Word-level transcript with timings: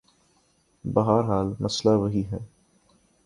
بہرحال 0.85 1.53
مسئلہ 1.59 1.95
وہی 1.97 2.23
ہے۔ 2.31 2.39